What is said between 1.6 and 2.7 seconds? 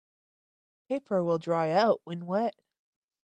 out when wet.